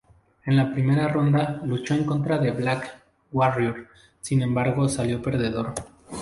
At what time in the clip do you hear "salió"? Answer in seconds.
4.89-5.21